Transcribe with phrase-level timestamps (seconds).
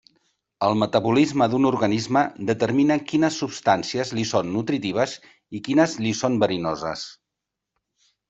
[0.67, 5.15] El metabolisme d'un organisme determina quines substàncies li són nutritives
[5.59, 7.05] i quines li són verinoses.